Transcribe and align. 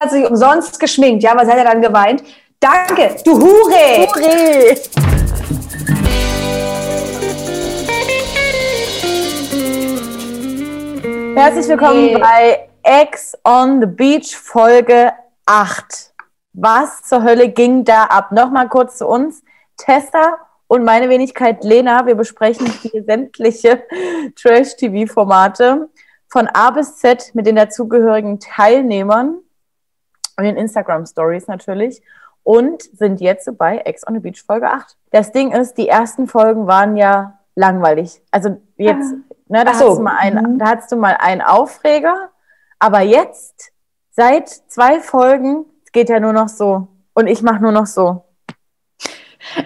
hat 0.00 0.12
sich 0.12 0.24
umsonst 0.24 0.78
geschminkt. 0.78 1.24
Ja, 1.24 1.34
was 1.34 1.48
hat 1.48 1.56
er 1.56 1.64
dann 1.64 1.82
geweint? 1.82 2.22
Danke, 2.60 3.16
du 3.24 3.32
Hure! 3.32 4.06
Hure! 4.14 4.76
Herzlich 11.34 11.68
willkommen 11.68 12.10
hey. 12.10 12.18
bei 12.18 12.68
Ex 12.84 13.36
on 13.42 13.80
the 13.80 13.86
Beach 13.86 14.36
Folge 14.36 15.12
8. 15.46 16.12
Was 16.52 17.02
zur 17.02 17.24
Hölle 17.24 17.48
ging 17.48 17.84
da 17.84 18.04
ab? 18.04 18.30
Nochmal 18.30 18.68
kurz 18.68 18.98
zu 18.98 19.06
uns. 19.08 19.42
Tessa 19.76 20.38
und 20.68 20.84
meine 20.84 21.08
Wenigkeit 21.08 21.64
Lena. 21.64 22.06
Wir 22.06 22.14
besprechen 22.14 22.66
hier 22.82 23.02
sämtliche 23.02 23.82
Trash-TV-Formate 24.40 25.88
von 26.28 26.46
A 26.54 26.70
bis 26.70 26.98
Z 26.98 27.34
mit 27.34 27.46
den 27.46 27.56
dazugehörigen 27.56 28.38
Teilnehmern 28.38 29.38
und 30.38 30.44
den 30.44 30.56
Instagram 30.56 31.04
Stories 31.04 31.48
natürlich 31.48 32.00
und 32.44 32.82
sind 32.82 33.20
jetzt 33.20 33.50
bei 33.58 33.78
Ex 33.78 34.06
on 34.06 34.14
the 34.14 34.20
Beach 34.20 34.42
Folge 34.42 34.70
8. 34.70 34.96
Das 35.10 35.32
Ding 35.32 35.52
ist, 35.52 35.74
die 35.74 35.88
ersten 35.88 36.26
Folgen 36.28 36.66
waren 36.66 36.96
ja 36.96 37.38
langweilig. 37.54 38.22
Also 38.30 38.60
jetzt, 38.76 39.12
ah. 39.12 39.34
ne, 39.48 39.64
da, 39.64 39.74
so. 39.74 39.90
hast 39.90 39.98
du 39.98 40.02
mal 40.02 40.16
einen, 40.16 40.54
mhm. 40.54 40.58
da 40.58 40.68
hattest 40.68 40.92
du 40.92 40.96
mal 40.96 41.16
einen 41.18 41.42
Aufreger, 41.42 42.30
aber 42.78 43.00
jetzt, 43.00 43.72
seit 44.12 44.48
zwei 44.48 45.00
Folgen, 45.00 45.66
es 45.84 45.92
geht 45.92 46.08
ja 46.08 46.20
nur 46.20 46.32
noch 46.32 46.48
so. 46.48 46.88
Und 47.14 47.26
ich 47.26 47.42
mache 47.42 47.60
nur 47.60 47.72
noch 47.72 47.86
so. 47.86 48.24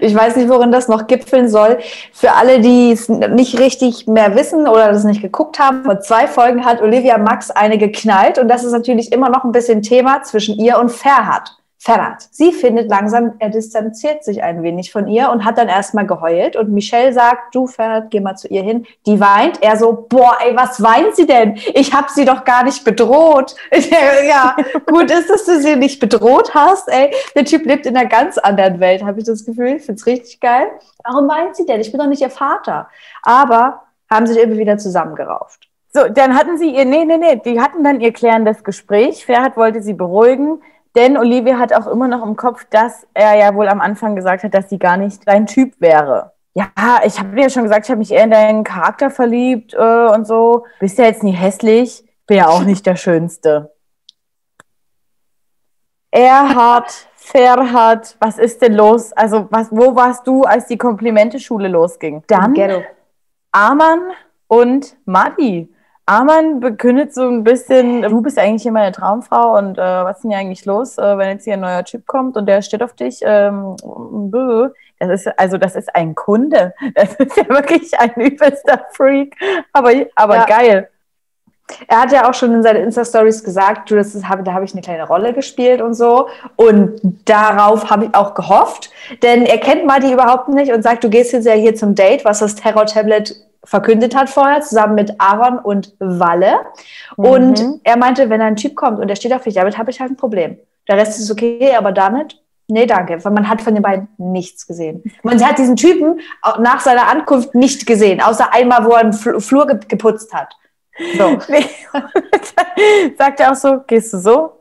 Ich 0.00 0.14
weiß 0.14 0.36
nicht, 0.36 0.48
worin 0.48 0.72
das 0.72 0.88
noch 0.88 1.06
gipfeln 1.06 1.48
soll. 1.48 1.78
Für 2.12 2.32
alle, 2.32 2.60
die 2.60 2.92
es 2.92 3.08
nicht 3.08 3.58
richtig 3.58 4.06
mehr 4.06 4.34
wissen 4.34 4.68
oder 4.68 4.92
das 4.92 5.04
nicht 5.04 5.22
geguckt 5.22 5.58
haben, 5.58 5.84
vor 5.84 6.00
zwei 6.00 6.26
Folgen 6.26 6.64
hat 6.64 6.82
Olivia 6.82 7.18
Max 7.18 7.50
eine 7.50 7.78
geknallt 7.78 8.38
und 8.38 8.48
das 8.48 8.64
ist 8.64 8.72
natürlich 8.72 9.12
immer 9.12 9.28
noch 9.28 9.44
ein 9.44 9.52
bisschen 9.52 9.82
Thema 9.82 10.22
zwischen 10.22 10.58
ihr 10.58 10.78
und 10.78 10.90
Ferhat. 10.90 11.61
Ferhat. 11.84 12.28
Sie 12.30 12.52
findet 12.52 12.88
langsam, 12.88 13.32
er 13.40 13.48
distanziert 13.48 14.22
sich 14.22 14.44
ein 14.44 14.62
wenig 14.62 14.92
von 14.92 15.08
ihr 15.08 15.30
und 15.30 15.44
hat 15.44 15.58
dann 15.58 15.66
erstmal 15.66 16.06
geheult. 16.06 16.54
Und 16.54 16.70
Michelle 16.70 17.12
sagt, 17.12 17.56
du 17.56 17.66
Ferhat, 17.66 18.12
geh 18.12 18.20
mal 18.20 18.36
zu 18.36 18.46
ihr 18.46 18.62
hin. 18.62 18.86
Die 19.04 19.18
weint. 19.18 19.60
Er 19.60 19.76
so, 19.76 20.06
boah, 20.08 20.38
ey, 20.46 20.54
was 20.54 20.80
weint 20.80 21.16
sie 21.16 21.26
denn? 21.26 21.58
Ich 21.74 21.92
habe 21.92 22.06
sie 22.08 22.24
doch 22.24 22.44
gar 22.44 22.62
nicht 22.62 22.84
bedroht. 22.84 23.56
ja, 24.28 24.54
gut 24.86 25.10
ist, 25.10 25.28
dass 25.28 25.44
du 25.44 25.60
sie 25.60 25.74
nicht 25.74 25.98
bedroht 25.98 26.54
hast. 26.54 26.88
Ey, 26.88 27.12
der 27.34 27.46
Typ 27.46 27.66
lebt 27.66 27.84
in 27.86 27.96
einer 27.96 28.08
ganz 28.08 28.38
anderen 28.38 28.78
Welt, 28.78 29.02
habe 29.02 29.18
ich 29.18 29.24
das 29.24 29.44
Gefühl. 29.44 29.74
Ich 29.74 29.82
finde 29.82 29.98
es 29.98 30.06
richtig 30.06 30.38
geil. 30.38 30.68
Warum 31.02 31.28
weint 31.28 31.56
sie 31.56 31.66
denn? 31.66 31.80
Ich 31.80 31.90
bin 31.90 31.98
doch 31.98 32.06
nicht 32.06 32.22
ihr 32.22 32.30
Vater. 32.30 32.90
Aber 33.24 33.82
haben 34.08 34.28
sich 34.28 34.38
irgendwie 34.38 34.60
wieder 34.60 34.78
zusammengerauft. 34.78 35.68
So, 35.92 36.08
dann 36.08 36.36
hatten 36.36 36.58
sie 36.58 36.70
ihr, 36.70 36.84
nee, 36.84 37.04
nee, 37.04 37.16
nee, 37.16 37.42
die 37.44 37.60
hatten 37.60 37.82
dann 37.82 38.00
ihr 38.00 38.12
klärendes 38.12 38.62
Gespräch. 38.62 39.26
Ferhat 39.26 39.56
wollte 39.56 39.82
sie 39.82 39.94
beruhigen. 39.94 40.62
Denn 40.94 41.16
Olivia 41.16 41.58
hat 41.58 41.72
auch 41.72 41.86
immer 41.86 42.08
noch 42.08 42.24
im 42.24 42.36
Kopf, 42.36 42.66
dass 42.70 43.06
er 43.14 43.36
ja 43.38 43.54
wohl 43.54 43.68
am 43.68 43.80
Anfang 43.80 44.14
gesagt 44.14 44.44
hat, 44.44 44.54
dass 44.54 44.68
sie 44.68 44.78
gar 44.78 44.96
nicht 44.96 45.26
dein 45.26 45.46
Typ 45.46 45.80
wäre. 45.80 46.32
Ja, 46.54 46.68
ich 47.04 47.18
habe 47.18 47.34
dir 47.34 47.44
ja 47.44 47.50
schon 47.50 47.62
gesagt, 47.62 47.86
ich 47.86 47.90
habe 47.90 47.98
mich 47.98 48.12
eher 48.12 48.24
in 48.24 48.30
deinen 48.30 48.62
Charakter 48.62 49.10
verliebt 49.10 49.72
äh, 49.72 50.06
und 50.08 50.26
so. 50.26 50.66
Bist 50.80 50.98
ja 50.98 51.06
jetzt 51.06 51.22
nie 51.22 51.32
hässlich, 51.32 52.04
bin 52.26 52.36
ja 52.36 52.48
auch 52.48 52.64
nicht 52.64 52.84
der 52.84 52.96
Schönste. 52.96 53.72
Erhard, 56.10 56.92
Ferhat, 57.14 58.16
was 58.20 58.36
ist 58.36 58.60
denn 58.60 58.74
los? 58.74 59.14
Also, 59.14 59.46
was, 59.50 59.68
wo 59.70 59.96
warst 59.96 60.26
du, 60.26 60.42
als 60.42 60.66
die 60.66 60.76
Komplimente-Schule 60.76 61.68
losging? 61.68 62.22
Dann 62.26 62.54
Arman 63.50 64.10
und 64.46 64.96
Madi. 65.06 65.72
Arman 66.06 66.58
bekündet 66.58 67.14
so 67.14 67.28
ein 67.28 67.44
bisschen, 67.44 68.02
du 68.02 68.22
bist 68.22 68.38
eigentlich 68.38 68.62
hier 68.62 68.72
meine 68.72 68.90
Traumfrau 68.90 69.56
und 69.56 69.78
äh, 69.78 69.80
was 69.80 70.16
ist 70.16 70.22
denn 70.24 70.30
hier 70.32 70.40
eigentlich 70.40 70.64
los, 70.64 70.98
äh, 70.98 71.16
wenn 71.18 71.30
jetzt 71.30 71.44
hier 71.44 71.54
ein 71.54 71.60
neuer 71.60 71.84
Typ 71.84 72.06
kommt 72.06 72.36
und 72.36 72.46
der 72.46 72.62
steht 72.62 72.82
auf 72.82 72.94
dich? 72.94 73.20
Ähm, 73.22 73.76
das 74.98 75.26
ist, 75.26 75.38
also 75.38 75.58
das 75.58 75.76
ist 75.76 75.94
ein 75.94 76.14
Kunde. 76.14 76.74
Das 76.94 77.14
ist 77.18 77.36
ja 77.36 77.48
wirklich 77.48 77.98
ein 77.98 78.14
übelster 78.16 78.86
Freak, 78.92 79.36
aber, 79.72 79.92
aber 80.16 80.36
ja. 80.36 80.44
geil. 80.44 80.88
Er 81.86 82.02
hat 82.02 82.12
ja 82.12 82.28
auch 82.28 82.34
schon 82.34 82.52
in 82.52 82.62
seinen 82.62 82.84
Insta-Stories 82.84 83.44
gesagt, 83.44 83.90
du, 83.90 83.94
das 83.94 84.14
ist, 84.14 84.24
da 84.24 84.52
habe 84.52 84.64
ich 84.64 84.72
eine 84.72 84.82
kleine 84.82 85.06
Rolle 85.06 85.32
gespielt 85.32 85.80
und 85.80 85.94
so. 85.94 86.28
Und 86.56 87.00
darauf 87.24 87.88
habe 87.88 88.06
ich 88.06 88.14
auch 88.14 88.34
gehofft, 88.34 88.90
denn 89.22 89.46
er 89.46 89.58
kennt 89.58 89.86
Madi 89.86 90.12
überhaupt 90.12 90.48
nicht 90.48 90.72
und 90.72 90.82
sagt, 90.82 91.04
du 91.04 91.08
gehst 91.08 91.32
jetzt 91.32 91.46
ja 91.46 91.52
hier 91.52 91.74
zum 91.74 91.94
Date, 91.94 92.24
was 92.24 92.40
das 92.40 92.56
Terror-Tablet 92.56 93.36
verkündet 93.64 94.16
hat 94.16 94.28
vorher, 94.28 94.60
zusammen 94.60 94.94
mit 94.94 95.20
Aaron 95.20 95.58
und 95.58 95.94
Walle. 95.98 96.60
Mhm. 97.16 97.24
Und 97.24 97.80
er 97.84 97.96
meinte, 97.96 98.30
wenn 98.30 98.40
ein 98.40 98.56
Typ 98.56 98.74
kommt 98.74 98.98
und 98.98 99.08
der 99.08 99.16
steht 99.16 99.32
auf 99.32 99.42
dich, 99.42 99.54
damit 99.54 99.78
habe 99.78 99.90
ich 99.90 100.00
halt 100.00 100.10
ein 100.10 100.16
Problem. 100.16 100.58
Der 100.88 100.96
Rest 100.96 101.18
ist 101.20 101.30
okay, 101.30 101.74
aber 101.76 101.92
damit, 101.92 102.42
nee, 102.66 102.86
danke. 102.86 103.24
Weil 103.24 103.32
man 103.32 103.48
hat 103.48 103.62
von 103.62 103.74
den 103.74 103.82
beiden 103.82 104.08
nichts 104.18 104.66
gesehen. 104.66 105.02
Man 105.22 105.44
hat 105.44 105.58
diesen 105.58 105.76
Typen 105.76 106.20
nach 106.58 106.80
seiner 106.80 107.08
Ankunft 107.08 107.54
nicht 107.54 107.86
gesehen, 107.86 108.20
außer 108.20 108.52
einmal, 108.52 108.84
wo 108.84 108.90
er 108.90 108.98
einen 108.98 109.12
Flur 109.12 109.66
geputzt 109.66 110.34
hat. 110.34 110.54
So. 111.16 111.38
Sagt 113.18 113.40
er 113.40 113.52
auch 113.52 113.56
so, 113.56 113.80
gehst 113.86 114.12
du 114.12 114.18
so? 114.18 114.58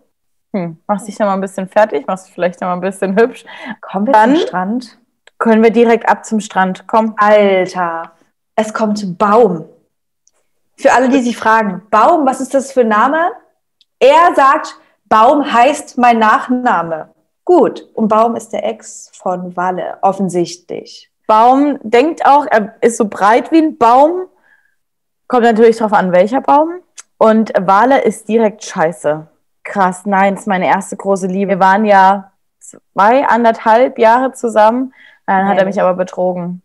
Hm, 0.54 0.78
machst 0.86 1.08
dich 1.08 1.18
noch 1.18 1.28
mal 1.28 1.34
ein 1.34 1.42
bisschen 1.42 1.68
fertig, 1.68 2.06
machst 2.08 2.28
du 2.28 2.34
vielleicht 2.34 2.60
noch 2.62 2.68
mal 2.68 2.74
ein 2.74 2.82
bisschen 2.82 3.20
hübsch. 3.20 3.46
Kommen 3.80 4.08
wir 4.08 4.14
Dann 4.14 4.36
zum 4.36 4.48
Strand? 4.48 4.98
Können 5.38 5.64
wir 5.64 5.72
direkt 5.72 6.08
ab 6.08 6.26
zum 6.26 6.40
Strand. 6.40 6.86
Komm. 6.88 7.16
Alter. 7.18 8.12
Es 8.56 8.74
kommt 8.74 9.18
Baum. 9.18 9.66
Für 10.78 10.94
alle, 10.94 11.10
die 11.10 11.22
sich 11.22 11.38
fragen, 11.38 11.84
Baum, 11.90 12.26
was 12.26 12.42
ist 12.42 12.54
das 12.54 12.72
für 12.72 12.82
ein 12.82 12.88
Name? 12.88 13.32
Er 14.00 14.34
sagt, 14.36 14.76
Baum 15.06 15.52
heißt 15.52 15.98
mein 15.98 16.20
Nachname. 16.20 17.10
Gut, 17.46 17.88
und 17.94 18.08
Baum 18.08 18.36
ist 18.36 18.54
der 18.54 18.66
Ex 18.66 19.12
von 19.14 19.56
Walle, 19.56 19.98
offensichtlich. 20.02 21.12
Baum 21.28 21.80
denkt 21.84 22.26
auch, 22.26 22.46
er 22.50 22.76
ist 22.82 22.98
so 22.98 23.06
breit 23.06 23.52
wie 23.52 23.62
ein 23.62 23.78
Baum. 23.78 24.28
Kommt 25.28 25.44
natürlich 25.44 25.78
darauf 25.78 25.94
an, 25.94 26.12
welcher 26.12 26.42
Baum. 26.42 26.82
Und 27.18 27.54
Wale 27.58 28.02
ist 28.02 28.28
direkt 28.28 28.64
scheiße. 28.64 29.28
Krass, 29.64 30.06
nein, 30.06 30.34
ist 30.34 30.48
meine 30.48 30.68
erste 30.68 30.98
große 30.98 31.28
Liebe. 31.28 31.52
Wir 31.52 31.60
waren 31.60 31.86
ja 31.86 32.32
zwei, 32.60 33.26
anderthalb 33.28 34.00
Jahre 34.00 34.34
zusammen. 34.34 34.94
Dann 35.26 35.48
hat 35.48 35.58
er 35.58 35.66
mich 35.66 35.80
aber 35.80 35.94
betrogen. 35.94 36.62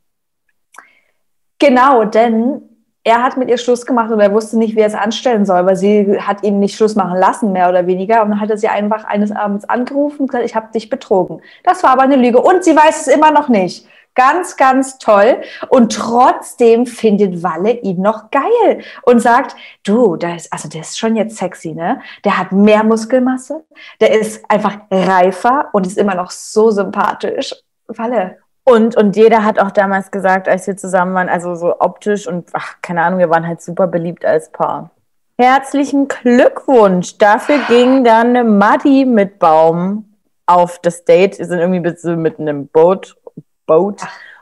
Genau, 1.59 2.05
denn 2.05 2.63
er 3.07 3.23
hat 3.23 3.37
mit 3.37 3.49
ihr 3.49 3.57
Schluss 3.57 3.87
gemacht 3.87 4.11
und 4.11 4.19
er 4.19 4.33
wusste 4.33 4.59
nicht, 4.59 4.75
wie 4.75 4.81
er 4.81 4.89
es 4.89 4.95
anstellen 4.95 5.47
soll, 5.47 5.65
weil 5.65 5.77
sie 5.77 6.21
hat 6.21 6.43
ihn 6.43 6.59
nicht 6.59 6.75
Schluss 6.77 6.97
machen 6.97 7.17
lassen, 7.17 7.53
mehr 7.53 7.69
oder 7.69 7.87
weniger. 7.87 8.23
Und 8.23 8.31
dann 8.31 8.41
hat 8.41 8.51
er 8.51 8.59
sie 8.59 8.67
einfach 8.67 9.05
eines 9.05 9.31
Abends 9.31 9.65
angerufen 9.69 10.23
und 10.23 10.27
gesagt, 10.27 10.45
ich 10.45 10.57
habe 10.57 10.73
dich 10.73 10.91
betrogen. 10.91 11.41
Das 11.63 11.85
war 11.85 11.91
aber 11.91 12.03
eine 12.03 12.17
Lüge 12.17 12.41
und 12.41 12.65
sie 12.65 12.75
weiß 12.75 13.03
es 13.03 13.07
immer 13.07 13.31
noch 13.31 13.49
nicht. 13.49 13.87
Ganz, 14.17 14.57
ganz 14.57 14.99
toll. 14.99 15.41
Und 15.69 15.93
trotzdem 15.93 16.85
findet 16.85 17.45
Walle 17.45 17.73
ihn 17.73 18.03
noch 18.03 18.33
geil 18.33 18.83
und 19.03 19.21
sagt, 19.21 19.55
du, 19.85 20.17
der 20.17 20.35
ist, 20.35 20.53
also 20.53 20.69
der 20.69 20.81
ist 20.81 20.99
schon 20.99 21.15
jetzt 21.15 21.37
sexy, 21.37 21.75
ne? 21.75 22.01
Der 22.25 22.39
hat 22.39 22.51
mehr 22.51 22.83
Muskelmasse, 22.83 23.65
der 24.01 24.19
ist 24.19 24.45
einfach 24.51 24.79
reifer 24.91 25.69
und 25.73 25.87
ist 25.87 25.99
immer 25.99 26.17
noch 26.17 26.33
so 26.33 26.73
sympathisch. 26.73 27.55
Walle, 27.87 28.39
und, 28.69 28.97
und 28.97 29.15
jeder 29.15 29.45
hat 29.45 29.61
auch 29.61 29.71
damals 29.71 30.11
gesagt, 30.11 30.49
als 30.49 30.67
wir 30.67 30.77
zusammen 30.77 31.15
waren, 31.15 31.29
also 31.29 31.55
so 31.55 31.79
optisch 31.79 32.27
und 32.27 32.49
ach, 32.53 32.75
keine 32.83 33.03
Ahnung, 33.03 33.21
wir 33.21 33.31
waren 33.31 33.47
halt 33.47 33.63
super 33.63 33.87
beliebt 33.87 34.25
als 34.25 34.51
Paar. 34.51 34.91
Herzlichen 35.39 36.09
Glückwunsch. 36.09 37.17
Dafür 37.19 37.59
ging 37.69 38.03
dann 38.03 38.59
Madi 38.59 39.05
mit 39.05 39.39
Baum 39.39 40.17
auf 40.47 40.81
das 40.81 41.05
Date. 41.05 41.39
Wir 41.39 41.47
sind 41.47 41.61
irgendwie 41.61 42.17
mit 42.17 42.41
einem 42.41 42.67
Boot, 42.67 43.17
Boot 43.67 44.01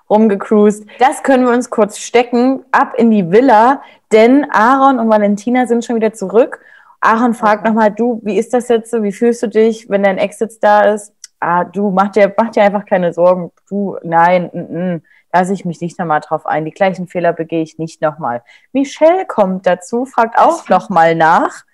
rumgecruised. 0.09 0.87
Das 0.99 1.23
können 1.23 1.45
wir 1.45 1.53
uns 1.53 1.69
kurz 1.69 1.99
stecken, 1.99 2.65
ab 2.73 2.95
in 2.97 3.11
die 3.11 3.31
Villa, 3.31 3.83
denn 4.11 4.47
Aaron 4.51 4.99
und 4.99 5.11
Valentina 5.11 5.67
sind 5.67 5.85
schon 5.85 5.97
wieder 5.97 6.15
zurück. 6.15 6.61
Aaron 7.01 7.35
fragt 7.35 7.67
nochmal, 7.67 7.91
du, 7.91 8.21
wie 8.25 8.39
ist 8.39 8.55
das 8.55 8.69
jetzt 8.69 8.91
so? 8.91 9.03
Wie 9.03 9.13
fühlst 9.13 9.43
du 9.43 9.49
dich, 9.49 9.91
wenn 9.91 10.03
dein 10.03 10.17
Ex 10.17 10.41
jetzt 10.41 10.65
da 10.65 10.83
ist? 10.83 11.13
Ah, 11.45 11.65
du 11.65 11.91
mach 11.91 12.09
dir, 12.09 12.33
mach 12.37 12.51
dir 12.51 12.63
einfach 12.63 12.87
keine 12.87 13.13
Sorgen, 13.13 13.53
du, 13.69 13.99
nein, 14.03 14.51
n 14.53 14.69
-n, 14.69 15.03
lasse 15.33 15.53
ich 15.53 15.65
mich 15.65 15.81
nicht 15.81 15.99
nochmal 15.99 16.21
drauf 16.21 16.47
ein. 16.47 16.65
Die 16.65 16.71
gleichen 16.71 17.07
Fehler 17.07 17.33
begehe 17.33 17.63
ich 17.63 17.79
nicht 17.79 18.01
nochmal. 18.01 18.43
Michelle 18.73 19.27
kommt 19.27 19.67
dazu, 19.67 20.07
fragt 20.07 20.39
auch 20.39 20.69
nochmal 20.69 21.15
nach. 21.15 21.65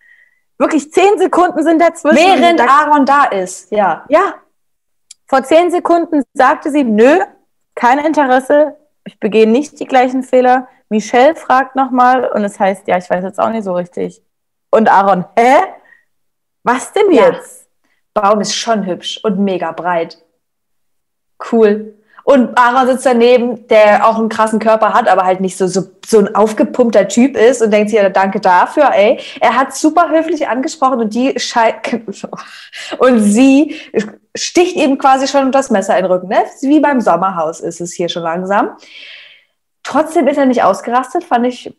Wirklich 0.59 0.93
zehn 0.93 1.19
Sekunden 1.19 1.63
sind 1.63 1.81
dazwischen. 1.81 2.17
Während 2.17 2.61
Aaron 2.61 3.07
da 3.07 3.25
ist, 3.25 3.71
ja. 3.71 4.05
Ja. 4.09 4.35
Vor 5.27 5.43
zehn 5.45 5.71
Sekunden 5.71 6.23
sagte 6.35 6.71
sie, 6.71 6.85
nö, 6.85 7.21
kein 7.75 7.99
Interesse, 7.99 8.77
ich 9.05 9.19
begehe 9.21 9.49
nicht 9.49 9.79
die 9.79 9.87
gleichen 9.87 10.23
Fehler. 10.23 10.69
Michelle 10.89 11.35
fragt 11.37 11.77
nochmal 11.77 12.29
und 12.29 12.45
es 12.45 12.59
heißt, 12.59 12.89
ja, 12.89 12.99
ich 12.99 13.09
weiß 13.09 13.23
jetzt 13.25 13.39
auch 13.39 13.51
nicht 13.51 13.65
so 13.65 13.75
richtig. 13.75 14.23
Und 14.71 14.91
Aaron, 14.91 15.25
hä? 15.39 15.57
Was 16.63 16.93
denn 16.93 17.11
jetzt? 17.11 17.60
Baum 18.15 18.41
ist 18.41 18.55
schon 18.55 18.87
hübsch 18.87 19.21
und 19.23 19.39
mega 19.39 19.73
breit. 19.73 20.19
Cool. 21.51 21.95
Und 22.25 22.57
Aaron 22.57 22.87
sitzt 22.87 23.07
daneben, 23.07 23.67
der 23.69 24.07
auch 24.07 24.19
einen 24.19 24.29
krassen 24.29 24.59
Körper 24.59 24.93
hat, 24.93 25.09
aber 25.09 25.25
halt 25.25 25.41
nicht 25.41 25.57
so, 25.57 25.67
so, 25.67 25.91
so 26.07 26.19
ein 26.19 26.35
aufgepumpter 26.35 27.09
Typ 27.09 27.37
ist 27.37 27.63
und 27.63 27.73
denkt 27.73 27.91
sich, 27.91 27.99
ja, 27.99 28.09
danke 28.09 28.41
dafür, 28.41 28.91
ey. 28.93 29.19
Er 29.41 29.57
hat 29.57 29.75
super 29.75 30.11
höflich 30.11 30.47
angesprochen 30.47 31.01
und 31.01 31.15
die 31.15 31.39
Schei 31.41 31.81
und 32.99 33.21
sie 33.21 33.75
sticht 34.37 34.77
eben 34.77 34.99
quasi 34.99 35.27
schon 35.27 35.51
das 35.51 35.71
Messer 35.71 35.97
in 35.97 36.05
den 36.05 36.13
Rücken, 36.13 36.29
ne? 36.29 36.45
Wie 36.61 36.81
beim 36.81 37.01
Sommerhaus 37.01 37.61
ist 37.61 37.81
es 37.81 37.93
hier 37.93 38.09
schon 38.09 38.23
langsam. 38.23 38.77
Trotzdem 39.83 40.29
ist 40.29 40.37
er 40.37 40.47
nicht 40.47 40.63
ausgerastet, 40.63 41.25
fand 41.25 41.47
ich 41.47 41.75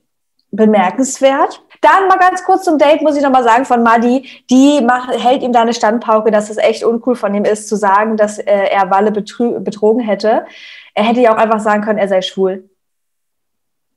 bemerkenswert. 0.52 1.64
Dann 1.82 2.08
mal 2.08 2.20
ganz 2.20 2.44
kurz 2.44 2.64
zum 2.64 2.78
Date, 2.78 3.02
muss 3.02 3.16
ich 3.16 3.24
nochmal 3.24 3.44
sagen, 3.44 3.66
von 3.66 3.82
Madi. 3.82 4.44
Die 4.50 4.82
macht, 4.82 5.12
hält 5.18 5.42
ihm 5.42 5.52
da 5.52 5.62
eine 5.62 5.74
Standpauke, 5.74 6.30
dass 6.30 6.50
es 6.50 6.58
echt 6.58 6.84
uncool 6.84 7.16
von 7.16 7.34
ihm 7.34 7.46
ist, 7.46 7.68
zu 7.68 7.76
sagen, 7.76 8.18
dass 8.18 8.38
äh, 8.38 8.68
er 8.70 8.92
Walle 8.92 9.12
betrogen 9.12 10.02
hätte. 10.02 10.46
Er 10.94 11.04
hätte 11.04 11.22
ja 11.22 11.34
auch 11.34 11.38
einfach 11.38 11.60
sagen 11.60 11.82
können, 11.82 11.98
er 11.98 12.08
sei 12.08 12.22
schwul. 12.22 12.70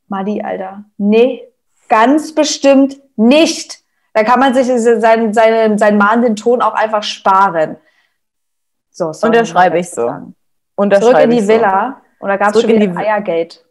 Madi, 0.08 0.42
Alter. 0.42 0.84
Nee, 0.96 1.46
ganz 1.88 2.34
bestimmt 2.34 3.00
nicht. 3.16 3.80
Da 4.14 4.22
kann 4.22 4.38
man 4.38 4.54
sich 4.54 4.68
seinen, 4.68 5.34
seinen, 5.34 5.76
seinen 5.76 5.98
mahnenden 5.98 6.36
Ton 6.36 6.62
auch 6.62 6.74
einfach 6.74 7.02
sparen. 7.02 7.76
So, 8.90 9.10
Unterschreibe 9.22 9.78
ich 9.78 9.90
so. 9.90 10.08
Unterschreibe 10.76 11.12
Zurück 11.12 11.24
in 11.24 11.30
die 11.30 11.48
Villa. 11.48 12.00
So. 12.00 12.24
Und 12.24 12.28
da 12.28 12.36
gab 12.36 12.54
es 12.54 12.62
schon 12.62 12.70
wieder 12.70 12.96
Eiergate. 12.96 13.63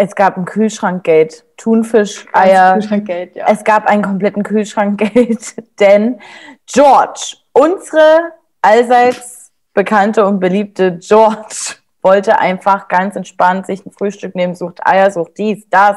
Es 0.00 0.14
gab 0.14 0.36
ein 0.36 0.44
Kühlschrankgate, 0.44 1.42
Thunfisch, 1.56 2.24
Eier. 2.32 2.74
Kühlschrankgate, 2.74 3.38
ja. 3.38 3.46
Es 3.48 3.64
gab 3.64 3.86
einen 3.86 4.02
kompletten 4.02 4.44
Kühlschrankgate, 4.44 5.62
denn 5.80 6.20
George, 6.66 7.36
unsere 7.52 8.32
allseits 8.62 9.50
bekannte 9.74 10.24
und 10.24 10.38
beliebte 10.38 10.98
George, 10.98 11.74
wollte 12.00 12.38
einfach 12.38 12.86
ganz 12.86 13.16
entspannt 13.16 13.66
sich 13.66 13.84
ein 13.84 13.90
Frühstück 13.90 14.36
nehmen, 14.36 14.54
sucht 14.54 14.86
Eier, 14.86 15.10
sucht 15.10 15.36
dies, 15.36 15.68
das 15.68 15.96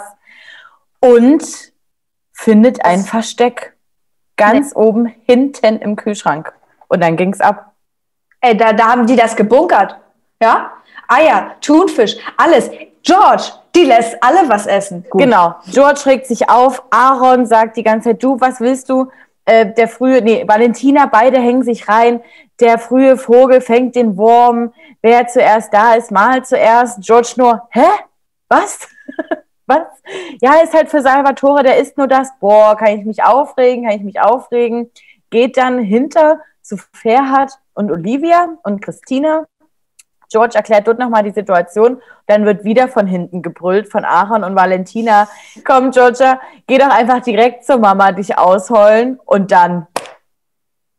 und 1.00 1.44
findet 2.34 2.84
ein 2.84 3.02
Versteck 3.02 3.76
ganz 4.36 4.74
nee. 4.74 4.82
oben 4.82 5.06
hinten 5.26 5.78
im 5.78 5.96
Kühlschrank. 5.96 6.54
Und 6.88 7.04
dann 7.04 7.16
ging's 7.16 7.40
ab. 7.40 7.74
Ey, 8.40 8.58
da, 8.58 8.74
da 8.74 8.88
haben 8.88 9.06
die 9.06 9.16
das 9.16 9.36
gebunkert. 9.36 9.96
Ja? 10.42 10.72
Eier, 11.12 11.52
Thunfisch, 11.60 12.16
alles. 12.38 12.72
George, 13.04 13.44
die 13.76 13.84
lässt 13.84 14.18
alle 14.24 14.48
was 14.48 14.66
essen. 14.66 15.06
Gut. 15.10 15.22
Genau. 15.22 15.56
George 15.70 16.02
regt 16.06 16.26
sich 16.26 16.50
auf. 16.50 16.84
Aaron 16.90 17.46
sagt 17.46 17.76
die 17.76 17.84
ganze 17.84 18.10
Zeit, 18.10 18.24
du, 18.24 18.40
was 18.40 18.62
willst 18.62 18.90
du? 18.90 19.12
Äh, 19.44 19.74
der 19.74 19.90
frühe, 19.90 20.22
nee, 20.22 20.46
Valentina, 20.48 21.08
beide 21.08 21.40
hängen 21.40 21.64
sich 21.64 21.90
rein. 21.90 22.22
Der 22.60 22.78
frühe 22.78 23.18
Vogel 23.18 23.60
fängt 23.60 23.96
den 23.96 24.16
Wurm. 24.16 24.72
Wer 25.02 25.28
zuerst 25.28 25.74
da 25.74 25.96
ist, 25.96 26.12
mal 26.12 26.46
zuerst. 26.46 27.02
George 27.02 27.34
nur, 27.36 27.68
hä? 27.72 27.88
Was? 28.48 28.88
was? 29.66 29.88
Ja, 30.42 30.62
ist 30.64 30.74
halt 30.74 30.90
für 30.90 31.02
Salvatore, 31.02 31.64
der 31.64 31.78
ist 31.78 31.98
nur 31.98 32.08
das. 32.08 32.30
Boah, 32.40 32.78
kann 32.78 33.00
ich 33.00 33.06
mich 33.06 33.24
aufregen? 33.24 33.86
Kann 33.86 33.98
ich 33.98 34.04
mich 34.04 34.22
aufregen? 34.22 34.92
Geht 35.30 35.58
dann 35.58 35.80
hinter 35.80 36.40
zu 36.62 36.78
Ferhat 36.94 37.60
und 37.74 37.92
Olivia 37.92 38.58
und 38.64 38.82
Christina 38.82 39.46
George 40.32 40.56
erklärt 40.56 40.88
dort 40.88 40.98
nochmal 40.98 41.24
die 41.24 41.32
Situation. 41.32 42.02
Dann 42.26 42.46
wird 42.46 42.64
wieder 42.64 42.88
von 42.88 43.06
hinten 43.06 43.42
gebrüllt 43.42 43.92
von 43.92 44.06
Aaron 44.06 44.44
und 44.44 44.56
Valentina. 44.56 45.28
Komm, 45.66 45.92
Georgia, 45.92 46.40
geh 46.68 46.78
doch 46.78 46.90
einfach 46.90 47.22
direkt 47.22 47.66
zur 47.66 47.78
Mama 47.78 48.14
dich 48.14 48.38
ausheulen 48.38 49.20
und 49.26 49.52
dann 49.52 49.88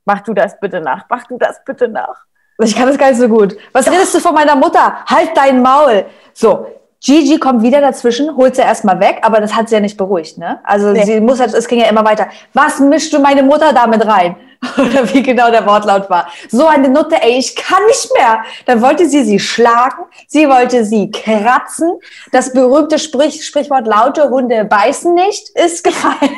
mach 0.04 0.20
du 0.20 0.34
das 0.34 0.60
bitte 0.60 0.80
nach. 0.80 1.06
Mach 1.08 1.26
du 1.26 1.38
das 1.38 1.64
bitte 1.64 1.88
nach. 1.88 2.26
Ich 2.58 2.76
kann 2.76 2.86
das 2.86 2.98
gar 2.98 3.08
nicht 3.08 3.18
so 3.18 3.28
gut. 3.28 3.56
Was 3.72 3.90
redest 3.90 4.14
du 4.14 4.20
von 4.20 4.34
meiner 4.34 4.54
Mutter? 4.54 5.04
Halt 5.06 5.30
dein 5.34 5.62
Maul. 5.62 6.04
So, 6.34 6.66
Gigi 7.00 7.38
kommt 7.38 7.62
wieder 7.62 7.80
dazwischen, 7.80 8.36
holt 8.36 8.54
sie 8.54 8.62
erstmal 8.62 9.00
weg, 9.00 9.20
aber 9.22 9.40
das 9.40 9.56
hat 9.56 9.68
sie 9.68 9.74
ja 9.74 9.80
nicht 9.80 9.96
beruhigt, 9.96 10.38
ne? 10.38 10.60
Also 10.62 10.92
nee. 10.92 11.04
sie 11.04 11.20
muss 11.20 11.40
halt, 11.40 11.52
es 11.54 11.66
ging 11.66 11.80
ja 11.80 11.88
immer 11.88 12.04
weiter. 12.04 12.28
Was 12.52 12.78
mischst 12.78 13.12
du 13.12 13.18
meine 13.18 13.42
Mutter 13.42 13.72
damit 13.72 14.06
rein? 14.06 14.36
Oder 14.78 15.12
wie 15.12 15.22
genau 15.22 15.50
der 15.50 15.66
Wortlaut 15.66 16.08
war. 16.08 16.28
So 16.48 16.66
eine 16.66 16.88
Nutte, 16.88 17.20
ey, 17.20 17.38
ich 17.38 17.56
kann 17.56 17.84
nicht 17.86 18.12
mehr. 18.16 18.44
Dann 18.66 18.80
wollte 18.80 19.06
sie 19.08 19.24
sie 19.24 19.40
schlagen, 19.40 20.04
sie 20.28 20.48
wollte 20.48 20.84
sie 20.84 21.10
kratzen. 21.10 21.98
Das 22.30 22.52
berühmte 22.52 22.98
Sprich, 22.98 23.44
Sprichwort 23.44 23.86
laute 23.86 24.30
Hunde 24.30 24.64
beißen 24.64 25.14
nicht 25.14 25.48
ist 25.50 25.82
gefallen. 25.84 26.36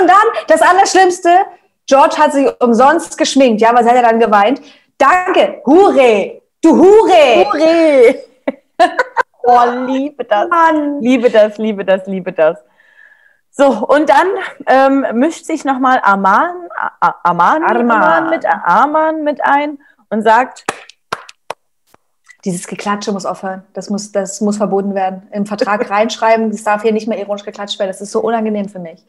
Und 0.00 0.08
dann 0.08 0.46
das 0.46 0.62
Allerschlimmste, 0.62 1.28
George 1.86 2.16
hat 2.16 2.32
sich 2.32 2.48
umsonst 2.60 3.18
geschminkt, 3.18 3.60
ja, 3.60 3.74
was 3.74 3.86
hat 3.86 3.94
er 3.94 4.02
dann 4.02 4.18
geweint? 4.18 4.62
Danke, 4.96 5.60
Hure, 5.66 6.40
du 6.62 6.74
Hure. 6.74 7.44
Hure. 7.52 8.14
oh, 9.42 9.86
liebe 9.86 10.24
das. 10.24 10.48
Mann. 10.48 11.02
Liebe 11.02 11.28
das, 11.28 11.58
liebe 11.58 11.84
das, 11.84 12.06
liebe 12.06 12.32
das. 12.32 12.56
So, 13.56 13.86
und 13.86 14.10
dann 14.10 14.26
ähm, 14.66 15.06
mischt 15.16 15.44
sich 15.44 15.64
nochmal 15.64 16.00
Aman, 16.02 16.68
Aman, 17.22 17.62
Arman. 17.62 18.30
mit, 18.30 18.44
Arman 18.44 19.22
mit 19.22 19.44
ein 19.44 19.78
und 20.10 20.22
sagt, 20.22 20.64
dieses 22.44 22.66
Geklatsche 22.66 23.12
muss 23.12 23.24
aufhören. 23.24 23.64
Das 23.72 23.90
muss, 23.90 24.10
das 24.10 24.40
muss 24.40 24.56
verboten 24.56 24.96
werden. 24.96 25.28
Im 25.30 25.46
Vertrag 25.46 25.88
reinschreiben, 25.90 26.50
es 26.50 26.64
darf 26.64 26.82
hier 26.82 26.90
nicht 26.90 27.06
mehr 27.06 27.18
ironisch 27.20 27.44
geklatscht 27.44 27.78
werden. 27.78 27.90
Das 27.90 28.00
ist 28.00 28.10
so 28.10 28.20
unangenehm 28.22 28.68
für 28.68 28.80
mich. 28.80 29.06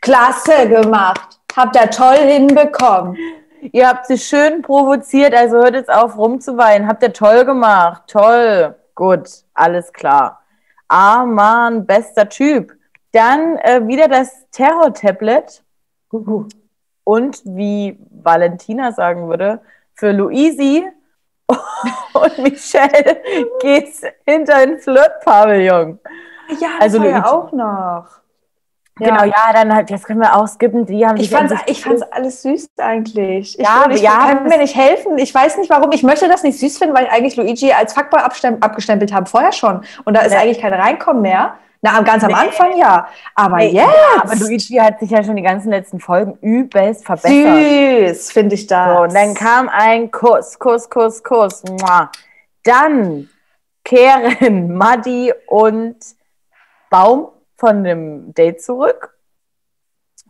Klasse 0.00 0.68
gemacht. 0.68 1.38
Habt 1.56 1.76
ihr 1.76 1.90
toll 1.90 2.16
hinbekommen. 2.16 3.16
Ihr 3.70 3.86
habt 3.86 4.06
sie 4.06 4.18
schön 4.18 4.62
provoziert, 4.62 5.32
also 5.32 5.58
hört 5.58 5.74
jetzt 5.74 5.90
auf 5.90 6.18
rumzuweinen. 6.18 6.88
Habt 6.88 7.04
ihr 7.04 7.12
toll 7.12 7.44
gemacht. 7.44 8.02
Toll. 8.08 8.74
Gut, 8.96 9.28
alles 9.54 9.92
klar. 9.92 10.42
Mann, 10.88 11.86
bester 11.86 12.28
Typ. 12.28 12.79
Dann 13.12 13.56
äh, 13.56 13.86
wieder 13.86 14.08
das 14.08 14.48
Terror-Tablet. 14.50 15.62
Uh. 16.12 16.46
Und 17.04 17.42
wie 17.44 17.98
Valentina 18.10 18.92
sagen 18.92 19.28
würde, 19.28 19.60
für 19.94 20.12
Luisi 20.12 20.86
und 22.14 22.38
Michelle 22.38 23.22
geht's 23.60 24.02
hinter 24.24 24.64
den 24.64 24.78
Flirt-Pavillon. 24.78 25.98
Ja, 26.60 26.68
das 26.78 26.80
also 26.80 27.00
war 27.00 27.06
ja 27.06 27.26
auch 27.26 27.52
noch. 27.52 28.20
Genau, 29.00 29.24
ja, 29.24 29.52
dann 29.52 29.74
halt, 29.74 29.90
jetzt 29.90 30.04
können 30.04 30.20
wir 30.20 30.36
auch 30.36 30.46
skippen. 30.46 30.86
Die 30.86 31.06
haben 31.06 31.16
ich 31.16 31.30
fand 31.30 31.52
ich 31.66 31.82
fand's 31.82 32.02
alles 32.02 32.42
süß 32.42 32.70
eigentlich. 32.78 33.58
Ich 33.58 33.64
ja, 33.64 33.86
ich, 33.90 34.02
ja, 34.02 34.10
kann 34.10 34.44
mir 34.44 34.58
nicht 34.58 34.76
helfen. 34.76 35.18
Ich 35.18 35.34
weiß 35.34 35.56
nicht 35.58 35.70
warum. 35.70 35.90
Ich 35.92 36.02
möchte 36.02 36.28
das 36.28 36.42
nicht 36.42 36.58
süß 36.58 36.78
finden, 36.78 36.94
weil 36.94 37.04
ich 37.06 37.10
eigentlich 37.10 37.36
Luigi 37.36 37.72
als 37.72 37.94
Fuckboy 37.94 38.20
abgestempelt 38.20 39.12
habe, 39.12 39.26
vorher 39.26 39.52
schon. 39.52 39.82
Und 40.04 40.16
da 40.16 40.20
ist 40.20 40.32
ja. 40.32 40.40
eigentlich 40.40 40.60
kein 40.60 40.74
Reinkommen 40.74 41.22
mehr. 41.22 41.54
Na, 41.82 42.02
ganz 42.02 42.22
am 42.22 42.30
nee. 42.30 42.36
Anfang 42.36 42.76
ja. 42.76 43.08
Aber 43.34 43.56
nee, 43.56 43.70
jetzt. 43.70 43.86
Ja, 43.86 44.22
aber 44.22 44.36
Luigi 44.36 44.74
hat 44.74 45.00
sich 45.00 45.10
ja 45.10 45.24
schon 45.24 45.36
die 45.36 45.42
ganzen 45.42 45.70
letzten 45.70 45.98
Folgen 45.98 46.36
übelst 46.42 47.06
verbessert. 47.06 48.10
Süß, 48.12 48.32
finde 48.32 48.54
ich 48.54 48.66
das. 48.66 48.94
So, 48.94 49.02
und 49.02 49.14
dann 49.14 49.34
kam 49.34 49.68
ein 49.70 50.10
Kuss, 50.10 50.58
Kuss, 50.58 50.90
Kuss, 50.90 51.22
Kuss. 51.22 51.62
Dann 52.64 53.30
kehren 53.82 54.76
Maddi 54.76 55.32
und 55.46 55.96
Baum 56.90 57.28
von 57.60 57.84
dem 57.84 58.32
Date 58.32 58.62
zurück. 58.62 59.14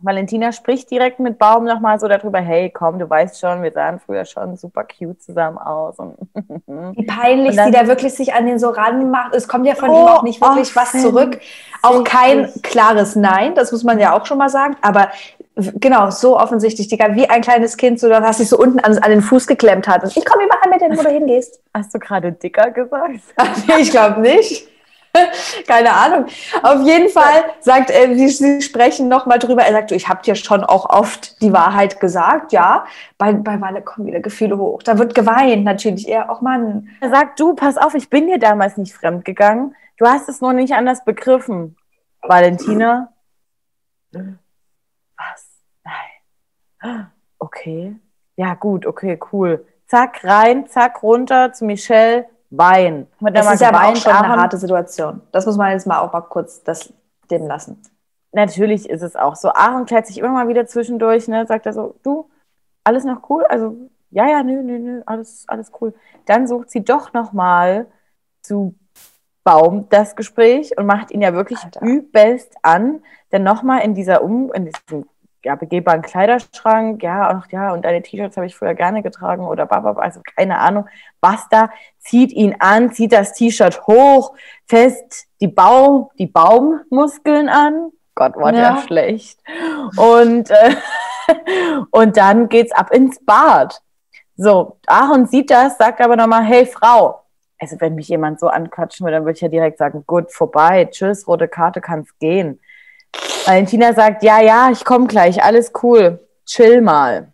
Valentina 0.03 0.51
spricht 0.51 0.89
direkt 0.89 1.19
mit 1.19 1.37
Baum 1.37 1.63
nochmal 1.63 1.99
so 1.99 2.07
darüber, 2.07 2.39
hey, 2.39 2.71
komm, 2.71 2.99
du 2.99 3.09
weißt 3.09 3.39
schon, 3.39 3.61
wir 3.61 3.71
sahen 3.71 3.99
früher 3.99 4.25
schon 4.25 4.57
super 4.57 4.83
cute 4.83 5.21
zusammen 5.21 5.57
aus. 5.57 5.95
Wie 6.67 7.05
peinlich 7.05 7.55
dann, 7.55 7.67
sie 7.67 7.71
da 7.71 7.87
wirklich 7.87 8.13
sich 8.13 8.33
an 8.33 8.47
den 8.47 8.59
so 8.59 8.69
ranmacht. 8.69 9.33
Es 9.35 9.47
kommt 9.47 9.65
ja 9.65 9.75
von 9.75 9.89
oh, 9.89 9.93
ihm 9.93 10.07
auch 10.07 10.23
nicht 10.23 10.41
wirklich 10.41 10.71
oh, 10.75 10.79
was 10.79 10.91
zurück. 10.91 11.39
Auch 11.83 12.03
kein 12.03 12.49
klares 12.63 13.15
Nein, 13.15 13.55
das 13.55 13.71
muss 13.71 13.83
man 13.83 13.99
ja 13.99 14.17
auch 14.17 14.25
schon 14.25 14.39
mal 14.39 14.49
sagen. 14.49 14.75
Aber 14.81 15.09
genau, 15.55 16.09
so 16.09 16.37
offensichtlich, 16.37 16.87
Digga, 16.87 17.15
wie 17.15 17.29
ein 17.29 17.41
kleines 17.41 17.77
Kind, 17.77 17.99
so 17.99 18.09
dass 18.09 18.39
sich 18.39 18.49
so 18.49 18.57
unten 18.57 18.79
an, 18.79 18.97
an, 18.97 19.11
den 19.11 19.21
Fuß 19.21 19.47
geklemmt 19.47 19.87
hat. 19.87 20.03
Und 20.03 20.17
ich 20.17 20.25
komme 20.25 20.45
überall 20.45 20.69
mit 20.69 20.81
hin, 20.81 20.97
wo 20.97 21.03
du 21.03 21.09
hingehst. 21.09 21.61
Hast 21.73 21.93
du 21.93 21.99
gerade 21.99 22.31
dicker 22.31 22.71
gesagt? 22.71 23.21
ich 23.79 23.91
glaube 23.91 24.19
nicht. 24.19 24.67
Keine 25.67 25.93
Ahnung. 25.93 26.25
Auf 26.63 26.81
jeden 26.85 27.09
Fall 27.09 27.45
sagt 27.59 27.89
er, 27.89 28.15
sie, 28.15 28.29
sie 28.29 28.61
sprechen 28.61 29.07
nochmal 29.07 29.39
drüber. 29.39 29.63
Er 29.63 29.73
sagt, 29.73 29.91
ich 29.91 30.07
habe 30.07 30.21
dir 30.21 30.35
schon 30.35 30.63
auch 30.63 30.89
oft 30.89 31.41
die 31.41 31.53
Wahrheit 31.53 31.99
gesagt, 31.99 32.51
ja. 32.51 32.85
Bei, 33.17 33.33
bei 33.33 33.59
Walle 33.59 33.81
kommen 33.81 34.07
wieder 34.07 34.19
Gefühle 34.19 34.57
hoch. 34.57 34.83
Da 34.83 34.97
wird 34.97 35.13
geweint 35.13 35.63
natürlich. 35.63 36.07
Er, 36.07 36.29
auch 36.29 36.41
Mann. 36.41 36.89
Er 37.01 37.09
sagt, 37.09 37.39
du, 37.39 37.55
pass 37.55 37.77
auf, 37.77 37.93
ich 37.93 38.09
bin 38.09 38.27
dir 38.27 38.39
damals 38.39 38.77
nicht 38.77 38.93
fremd 38.93 39.25
gegangen. 39.25 39.75
Du 39.97 40.07
hast 40.07 40.29
es 40.29 40.41
nur 40.41 40.53
nicht 40.53 40.73
anders 40.73 41.03
begriffen. 41.03 41.75
Valentina? 42.21 43.13
Was? 44.11 45.47
Nein. 45.83 47.07
Okay. 47.43 47.95
Ja, 48.35 48.53
gut, 48.53 48.85
okay, 48.85 49.19
cool. 49.31 49.65
Zack, 49.87 50.23
rein, 50.23 50.67
zack, 50.67 51.01
runter 51.01 51.53
zu 51.53 51.65
Michelle 51.65 52.27
Wein. 52.51 53.07
das 53.19 53.53
ist 53.53 53.61
ja 53.61 53.69
aber 53.69 53.87
auch 53.87 53.95
schon 53.95 54.11
eine 54.11 54.35
harte 54.35 54.57
Situation. 54.57 55.21
Das 55.31 55.45
muss 55.45 55.57
man 55.57 55.71
jetzt 55.71 55.87
mal 55.87 55.99
auch 55.99 56.13
mal 56.13 56.21
kurz 56.21 56.63
das 56.63 56.93
dem 57.31 57.47
lassen. 57.47 57.81
Natürlich 58.33 58.89
ist 58.89 59.01
es 59.01 59.15
auch 59.15 59.35
so. 59.35 59.49
Aaron 59.49 59.85
klärt 59.85 60.05
sich 60.07 60.17
immer 60.17 60.29
mal 60.29 60.47
wieder 60.47 60.65
zwischendurch, 60.65 61.27
ne? 61.27 61.45
sagt 61.47 61.65
er 61.65 61.73
so, 61.73 61.95
du, 62.03 62.29
alles 62.83 63.03
noch 63.03 63.29
cool? 63.29 63.43
Also 63.45 63.77
ja, 64.11 64.27
ja, 64.27 64.43
nö, 64.43 64.61
nö, 64.61 64.79
nö, 64.79 65.01
alles, 65.05 65.45
alles 65.47 65.71
cool. 65.79 65.93
Dann 66.25 66.47
sucht 66.47 66.69
sie 66.69 66.83
doch 66.83 67.13
nochmal 67.13 67.87
zu 68.41 68.75
Baum 69.43 69.87
das 69.89 70.15
Gespräch 70.15 70.77
und 70.77 70.85
macht 70.85 71.11
ihn 71.11 71.21
ja 71.21 71.33
wirklich 71.33 71.63
Alter. 71.63 71.81
übelst 71.81 72.55
an, 72.61 73.01
denn 73.31 73.43
nochmal 73.43 73.81
in 73.81 73.95
dieser 73.95 74.23
um, 74.23 74.51
in 74.53 74.65
diesem 74.65 75.05
ja, 75.43 75.55
begehbaren 75.55 76.01
Kleiderschrank, 76.01 77.01
ja, 77.03 77.35
auch, 77.35 77.51
ja, 77.51 77.73
und 77.73 77.83
deine 77.83 78.01
T-Shirts 78.01 78.37
habe 78.37 78.45
ich 78.45 78.55
früher 78.55 78.73
gerne 78.73 79.01
getragen 79.01 79.45
oder 79.45 79.65
babab, 79.65 79.97
also 79.97 80.21
keine 80.35 80.59
Ahnung, 80.59 80.87
was 81.19 81.47
da, 81.49 81.69
zieht 81.99 82.31
ihn 82.31 82.55
an, 82.59 82.91
zieht 82.91 83.11
das 83.13 83.33
T-Shirt 83.33 83.87
hoch, 83.87 84.35
fest 84.67 85.27
die 85.39 85.47
Baum, 85.47 86.09
die 86.19 86.27
Baummuskeln 86.27 87.49
an. 87.49 87.91
Gott, 88.15 88.35
war 88.35 88.51
der 88.51 88.61
Ja. 88.61 88.77
schlecht. 88.77 89.39
Und, 89.95 90.49
äh, 90.51 90.75
und 91.91 92.17
dann 92.17 92.49
geht's 92.49 92.71
ab 92.71 92.91
ins 92.91 93.23
Bad. 93.25 93.81
So, 94.35 94.77
Aaron 94.87 95.25
sieht 95.27 95.49
das, 95.49 95.77
sagt 95.77 96.01
aber 96.01 96.15
nochmal, 96.15 96.43
hey 96.43 96.65
Frau, 96.65 97.21
also 97.59 97.75
wenn 97.79 97.95
mich 97.95 98.07
jemand 98.07 98.39
so 98.39 98.47
anquatschen 98.47 99.05
würde, 99.05 99.17
dann 99.17 99.25
würde 99.25 99.35
ich 99.35 99.41
ja 99.41 99.47
direkt 99.47 99.77
sagen, 99.77 100.03
gut, 100.07 100.31
vorbei, 100.31 100.85
tschüss, 100.85 101.27
rote 101.27 101.47
Karte, 101.47 101.79
kannst 101.79 102.17
gehen. 102.19 102.59
Valentina 103.45 103.93
sagt, 103.93 104.23
ja, 104.23 104.39
ja, 104.39 104.69
ich 104.71 104.85
komme 104.85 105.07
gleich, 105.07 105.43
alles 105.43 105.71
cool, 105.83 106.19
chill 106.45 106.81
mal. 106.81 107.33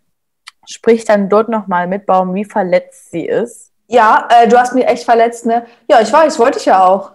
Spricht 0.66 1.08
dann 1.08 1.28
dort 1.28 1.48
nochmal 1.48 1.86
mit 1.86 2.06
Baum, 2.06 2.34
wie 2.34 2.44
verletzt 2.44 3.10
sie 3.10 3.26
ist. 3.26 3.68
Ja, 3.90 4.28
äh, 4.30 4.46
du 4.46 4.58
hast 4.58 4.74
mich 4.74 4.86
echt 4.86 5.04
verletzt, 5.04 5.46
ne? 5.46 5.64
Ja, 5.88 6.02
ich 6.02 6.12
weiß, 6.12 6.38
wollte 6.38 6.58
ich 6.58 6.66
ja 6.66 6.84
auch. 6.84 7.12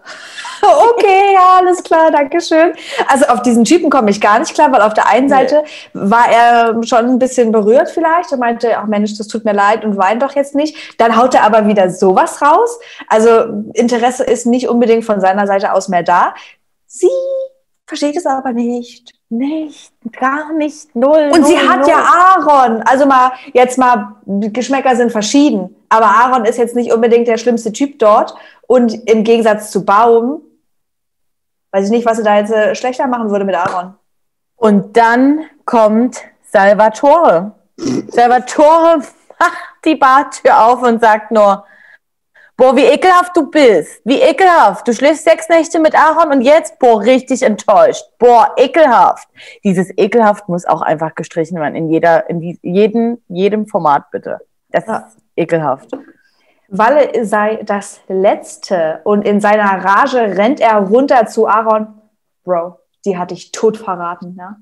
okay, 0.62 1.34
ja, 1.36 1.60
alles 1.60 1.84
klar, 1.84 2.10
danke 2.10 2.42
schön. 2.42 2.74
Also 3.08 3.26
auf 3.26 3.44
diesen 3.44 3.64
Typen 3.64 3.92
komme 3.92 4.10
ich 4.10 4.20
gar 4.20 4.40
nicht 4.40 4.56
klar, 4.56 4.72
weil 4.72 4.82
auf 4.82 4.96
der 4.96 5.08
einen. 5.08 5.30
Seite 5.30 5.64
war 5.94 6.32
er 6.32 6.76
schon 6.84 7.06
ein 7.06 7.20
bisschen 7.20 7.52
berührt 7.52 7.92
vielleicht 7.92 8.32
und 8.32 8.40
meinte, 8.40 8.76
ach 8.76 8.88
Mensch, 8.88 9.16
das 9.18 9.28
tut 9.28 9.46
mir 9.46 9.54
leid 9.54 9.86
und 9.86 9.98
weint 9.98 10.24
doch 10.24 10.36
jetzt 10.36 10.56
nicht. 10.56 11.00
Dann 11.00 11.16
haut 11.16 11.36
er 11.36 11.44
aber 11.44 11.68
wieder 11.68 11.92
sowas 11.92 12.42
raus. 12.42 12.80
Also 13.08 13.64
Interesse 13.76 14.24
ist 14.24 14.48
nicht 14.48 14.68
unbedingt 14.68 15.06
von 15.06 15.22
seiner 15.22 15.46
Seite 15.46 15.74
aus 15.74 15.90
mehr 15.90 16.04
da. 16.04 16.34
Sie 16.88 17.08
versteht 17.86 18.16
es 18.16 18.26
aber 18.26 18.54
nicht. 18.54 19.14
Nicht, 19.30 19.94
gar 20.20 20.54
nicht, 20.54 20.96
null. 20.96 21.32
Und 21.34 21.46
sie 21.46 21.56
null, 21.56 21.68
hat 21.68 21.80
null. 21.80 21.90
ja 21.90 21.98
Aaron. 21.98 22.84
Also 22.84 23.08
mal, 23.08 23.32
jetzt 23.54 23.80
mal, 23.80 24.16
Geschmäcker 24.26 24.96
sind 24.96 25.12
verschieden. 25.12 25.76
Aber 25.90 26.06
Aaron 26.06 26.46
ist 26.46 26.58
jetzt 26.58 26.76
nicht 26.76 26.94
unbedingt 26.94 27.28
der 27.28 27.38
schlimmste 27.38 27.72
Typ 27.72 27.98
dort. 27.98 28.36
Und 28.68 28.94
im 29.10 29.24
Gegensatz 29.24 29.72
zu 29.72 29.86
Baum, 29.86 30.42
weiß 31.72 31.86
ich 31.86 31.92
nicht, 31.92 32.06
was 32.06 32.18
sie 32.18 32.24
da 32.24 32.38
jetzt 32.38 32.52
äh, 32.52 32.76
schlechter 32.76 33.08
machen 33.08 33.32
würde 33.32 33.46
mit 33.46 33.56
Aaron. 33.56 33.96
Und 34.56 34.96
dann 34.96 35.46
kommt 35.66 36.22
Salvatore. 36.44 37.54
Salvatore 38.10 38.98
macht 39.40 39.86
die 39.86 39.96
Badtür 39.96 40.64
auf 40.64 40.84
und 40.84 41.02
sagt 41.02 41.32
nur, 41.32 41.66
boah, 42.58 42.76
wie 42.76 42.86
ekelhaft 42.86 43.36
du 43.36 43.50
bist. 43.50 44.02
Wie 44.06 44.22
ekelhaft. 44.22 44.88
Du 44.88 44.94
schläfst 44.94 45.24
sechs 45.24 45.50
Nächte 45.50 45.80
mit 45.80 45.96
Aaron 45.96 46.32
und 46.32 46.42
jetzt, 46.42 46.80
boah, 46.80 47.02
richtig 47.02 47.44
enttäuscht. 47.44 48.04
Boah, 48.20 48.54
ekelhaft. 48.58 49.28
Dieses 49.64 49.92
ekelhaft 49.98 50.48
muss 50.50 50.66
auch 50.66 50.82
einfach 50.82 51.16
gestrichen 51.16 51.60
werden 51.60 51.76
in 51.76 51.90
jeder, 51.90 52.30
in 52.30 52.40
die, 52.40 52.60
jedem, 52.62 53.20
jedem 53.28 53.68
Format 53.68 54.12
bitte. 54.12 54.40
Das 54.70 54.86
Ja. 54.88 54.98
ist 55.08 55.18
ekelhaft. 55.36 55.92
Walle 56.70 57.26
sei 57.26 57.62
das 57.64 58.02
Letzte. 58.08 59.02
Und 59.04 59.28
in 59.28 59.40
seiner 59.42 59.84
Rage 59.84 60.38
rennt 60.38 60.60
er 60.60 60.78
runter 60.78 61.28
zu 61.28 61.48
Aaron. 61.48 62.02
Bro, 62.44 62.80
die 63.06 63.18
hat 63.18 63.32
dich 63.32 63.52
tot 63.52 63.78
verraten, 63.78 64.36
ne? 64.36 64.58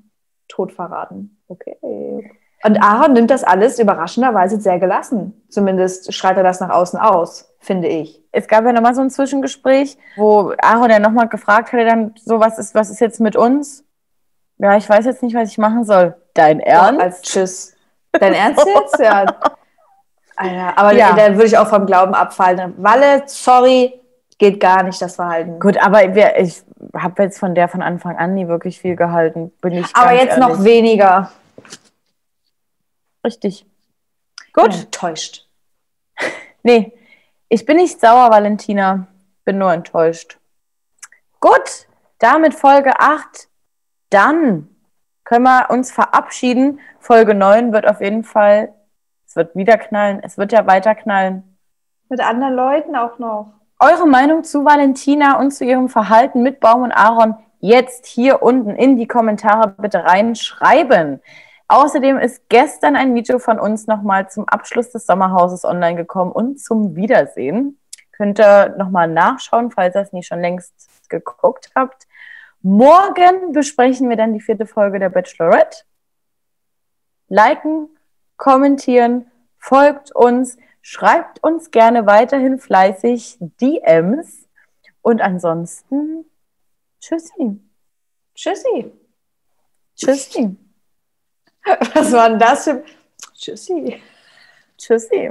Tot 0.48 0.72
verraten. 0.72 1.42
Okay. 1.48 1.76
Und 2.64 2.82
Aaron 2.82 3.14
nimmt 3.14 3.30
das 3.30 3.42
alles 3.44 3.78
überraschenderweise 3.78 4.60
sehr 4.60 4.78
gelassen. 4.78 5.42
Zumindest 5.48 6.12
schreit 6.14 6.36
er 6.36 6.42
das 6.42 6.60
nach 6.60 6.70
außen 6.70 6.98
aus, 6.98 7.51
finde 7.62 7.88
ich. 7.88 8.20
Es 8.32 8.48
gab 8.48 8.64
ja 8.64 8.72
nochmal 8.72 8.94
so 8.94 9.00
ein 9.00 9.10
Zwischengespräch, 9.10 9.96
wo 10.16 10.52
Aaron 10.58 10.90
ja 10.90 10.98
nochmal 10.98 11.28
gefragt 11.28 11.72
hatte, 11.72 11.84
dann 11.84 12.14
so, 12.22 12.40
was 12.40 12.58
ist, 12.58 12.74
was 12.74 12.90
ist 12.90 13.00
jetzt 13.00 13.20
mit 13.20 13.36
uns? 13.36 13.84
Ja, 14.58 14.76
ich 14.76 14.88
weiß 14.88 15.04
jetzt 15.06 15.22
nicht, 15.22 15.34
was 15.34 15.48
ich 15.48 15.58
machen 15.58 15.84
soll. 15.84 16.14
Dein 16.34 16.60
Ernst? 16.60 17.00
Als 17.00 17.22
Tschüss. 17.22 17.76
Dein 18.12 18.34
Ernst 18.34 18.66
jetzt? 18.66 18.98
Ja. 18.98 19.24
Alter, 20.36 20.78
aber 20.78 20.92
Ja. 20.94 21.12
da 21.14 21.32
würde 21.34 21.46
ich 21.46 21.56
auch 21.58 21.68
vom 21.68 21.86
Glauben 21.86 22.14
abfallen. 22.14 22.74
Walle, 22.78 23.22
sorry, 23.26 24.00
geht 24.38 24.60
gar 24.60 24.82
nicht 24.82 25.00
das 25.00 25.16
Verhalten. 25.16 25.60
Gut, 25.60 25.76
aber 25.78 26.14
wir, 26.14 26.38
ich 26.38 26.62
habe 26.96 27.22
jetzt 27.22 27.38
von 27.38 27.54
der 27.54 27.68
von 27.68 27.82
Anfang 27.82 28.16
an 28.16 28.34
nie 28.34 28.48
wirklich 28.48 28.80
viel 28.80 28.96
gehalten, 28.96 29.52
bin 29.60 29.72
ich 29.74 29.86
aber 29.94 30.12
jetzt 30.12 30.36
ehrlich. 30.38 30.48
noch 30.58 30.64
weniger. 30.64 31.30
Richtig. 33.24 33.66
Gut, 34.52 34.74
enttäuscht. 34.74 35.46
nee, 36.62 36.92
ich 37.52 37.66
bin 37.66 37.76
nicht 37.76 38.00
sauer, 38.00 38.30
Valentina, 38.30 39.08
bin 39.44 39.58
nur 39.58 39.70
enttäuscht. 39.74 40.38
Gut, 41.38 41.86
damit 42.18 42.54
Folge 42.54 42.98
8. 42.98 43.46
Dann 44.08 44.74
können 45.24 45.44
wir 45.44 45.66
uns 45.68 45.92
verabschieden. 45.92 46.80
Folge 46.98 47.34
9 47.34 47.74
wird 47.74 47.86
auf 47.86 48.00
jeden 48.00 48.24
Fall, 48.24 48.72
es 49.26 49.36
wird 49.36 49.54
wieder 49.54 49.76
knallen, 49.76 50.20
es 50.22 50.38
wird 50.38 50.52
ja 50.52 50.66
weiter 50.66 50.94
knallen. 50.94 51.58
Mit 52.08 52.20
anderen 52.20 52.54
Leuten 52.54 52.96
auch 52.96 53.18
noch. 53.18 53.52
eure 53.78 54.06
Meinung 54.06 54.44
zu 54.44 54.64
Valentina 54.64 55.38
und 55.38 55.50
zu 55.50 55.66
ihrem 55.66 55.90
Verhalten 55.90 56.42
mit 56.42 56.58
Baum 56.58 56.84
und 56.84 56.92
Aaron 56.92 57.34
jetzt 57.58 58.06
hier 58.06 58.42
unten 58.42 58.76
in 58.76 58.96
die 58.96 59.06
Kommentare 59.06 59.74
bitte 59.76 60.04
reinschreiben. 60.04 61.20
Außerdem 61.72 62.18
ist 62.18 62.50
gestern 62.50 62.96
ein 62.96 63.14
Video 63.14 63.38
von 63.38 63.58
uns 63.58 63.86
nochmal 63.86 64.28
zum 64.28 64.46
Abschluss 64.46 64.90
des 64.90 65.06
Sommerhauses 65.06 65.64
online 65.64 65.96
gekommen 65.96 66.30
und 66.30 66.60
zum 66.60 66.96
Wiedersehen. 66.96 67.78
Könnt 68.10 68.38
ihr 68.38 68.74
nochmal 68.76 69.08
nachschauen, 69.08 69.70
falls 69.70 69.94
ihr 69.96 70.02
es 70.02 70.12
nicht 70.12 70.26
schon 70.26 70.42
längst 70.42 70.74
geguckt 71.08 71.70
habt. 71.74 72.06
Morgen 72.60 73.52
besprechen 73.52 74.10
wir 74.10 74.18
dann 74.18 74.34
die 74.34 74.42
vierte 74.42 74.66
Folge 74.66 74.98
der 74.98 75.08
Bachelorette. 75.08 75.84
Liken, 77.28 77.88
kommentieren, 78.36 79.30
folgt 79.56 80.14
uns, 80.14 80.58
schreibt 80.82 81.42
uns 81.42 81.70
gerne 81.70 82.04
weiterhin 82.04 82.58
fleißig 82.58 83.38
DMs 83.40 84.46
und 85.00 85.22
ansonsten 85.22 86.26
tschüssi. 87.00 87.58
Tschüssi. 88.34 88.92
Tschüssi. 89.96 90.54
Was 91.94 92.12
war 92.12 92.28
denn 92.28 92.38
das 92.38 92.64
für... 92.64 92.84
Tschüssi. 93.34 94.02
Tschüssi. 94.78 95.30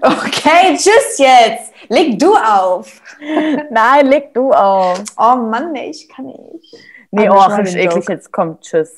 Okay, 0.00 0.76
tschüss 0.76 1.18
jetzt. 1.18 1.72
Leg 1.88 2.18
du 2.18 2.34
auf. 2.34 3.00
Nein, 3.70 4.06
leg 4.06 4.34
du 4.34 4.52
auf. 4.52 5.02
Oh 5.16 5.36
Mann, 5.36 5.72
nee, 5.72 5.90
ich 5.90 6.08
kann 6.08 6.26
nicht. 6.26 6.74
Nee, 7.10 7.28
Aber 7.28 7.56
oh, 7.56 7.62
ist 7.62 7.72
den 7.72 7.80
eklig, 7.80 8.08
jetzt 8.08 8.30
kommt 8.32 8.62
Tschüss. 8.62 8.92